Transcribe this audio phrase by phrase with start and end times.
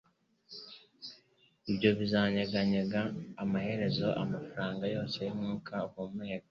[1.71, 3.01] Ibyo bizanyeganyega
[3.43, 6.39] amaherezo amafaranga yose yumwuka uhumeka